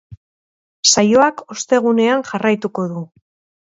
Saioak 0.93 1.45
ostegunean 1.59 2.29
jarraituko 2.35 2.91
du. 2.93 3.09